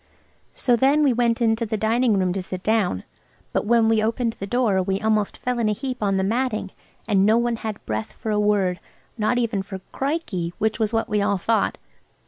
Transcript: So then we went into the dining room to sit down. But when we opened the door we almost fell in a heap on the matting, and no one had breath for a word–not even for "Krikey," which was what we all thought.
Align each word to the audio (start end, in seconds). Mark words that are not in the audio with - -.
So 0.55 0.75
then 0.75 1.03
we 1.03 1.13
went 1.13 1.43
into 1.43 1.63
the 1.63 1.77
dining 1.77 2.17
room 2.17 2.33
to 2.33 2.41
sit 2.41 2.63
down. 2.63 3.03
But 3.53 3.67
when 3.67 3.87
we 3.87 4.01
opened 4.01 4.33
the 4.39 4.47
door 4.47 4.81
we 4.81 4.99
almost 4.99 5.37
fell 5.37 5.59
in 5.59 5.69
a 5.69 5.73
heap 5.73 6.01
on 6.01 6.17
the 6.17 6.23
matting, 6.23 6.71
and 7.07 7.23
no 7.23 7.37
one 7.37 7.57
had 7.57 7.85
breath 7.85 8.13
for 8.13 8.31
a 8.31 8.39
word–not 8.39 9.37
even 9.37 9.61
for 9.61 9.79
"Krikey," 9.93 10.53
which 10.57 10.79
was 10.79 10.91
what 10.91 11.07
we 11.07 11.21
all 11.21 11.37
thought. 11.37 11.77